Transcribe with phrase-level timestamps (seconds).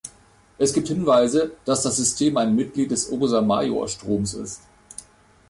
[0.57, 4.61] Es gibt Hinweise, dass das System ein Mitglied des Ursa-Major-Stroms ist.